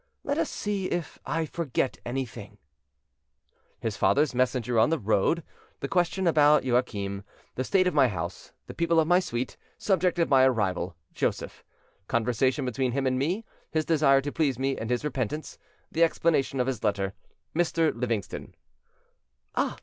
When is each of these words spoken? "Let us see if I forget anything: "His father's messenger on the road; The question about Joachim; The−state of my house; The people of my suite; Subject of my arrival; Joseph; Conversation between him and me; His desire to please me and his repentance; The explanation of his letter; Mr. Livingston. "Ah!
"Let 0.23 0.39
us 0.39 0.49
see 0.49 0.87
if 0.87 1.19
I 1.27 1.45
forget 1.45 1.99
anything: 2.03 2.57
"His 3.81 3.97
father's 3.97 4.33
messenger 4.33 4.79
on 4.79 4.89
the 4.89 4.97
road; 4.97 5.43
The 5.79 5.87
question 5.87 6.25
about 6.25 6.63
Joachim; 6.63 7.23
The−state 7.55 7.85
of 7.85 7.93
my 7.93 8.07
house; 8.07 8.51
The 8.65 8.73
people 8.73 8.99
of 8.99 9.07
my 9.07 9.19
suite; 9.19 9.57
Subject 9.77 10.17
of 10.17 10.27
my 10.27 10.43
arrival; 10.43 10.95
Joseph; 11.13 11.63
Conversation 12.07 12.65
between 12.65 12.93
him 12.93 13.05
and 13.05 13.19
me; 13.19 13.45
His 13.69 13.85
desire 13.85 14.21
to 14.21 14.31
please 14.31 14.57
me 14.57 14.75
and 14.75 14.89
his 14.89 15.05
repentance; 15.05 15.59
The 15.91 16.03
explanation 16.03 16.59
of 16.59 16.65
his 16.65 16.83
letter; 16.83 17.13
Mr. 17.55 17.93
Livingston. 17.95 18.55
"Ah! 19.53 19.77